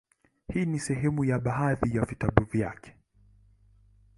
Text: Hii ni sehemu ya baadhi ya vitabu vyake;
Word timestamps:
Hii 0.53 0.65
ni 0.65 0.79
sehemu 0.79 1.23
ya 1.25 1.39
baadhi 1.39 1.95
ya 1.97 2.05
vitabu 2.05 2.43
vyake; 2.43 2.97